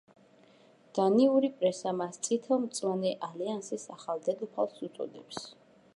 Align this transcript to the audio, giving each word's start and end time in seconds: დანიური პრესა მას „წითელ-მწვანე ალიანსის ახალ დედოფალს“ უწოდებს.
დანიური 0.99 1.51
პრესა 1.59 1.93
მას 1.99 2.17
„წითელ-მწვანე 2.29 3.13
ალიანსის 3.29 3.87
ახალ 3.99 4.25
დედოფალს“ 4.31 4.85
უწოდებს. 4.89 5.45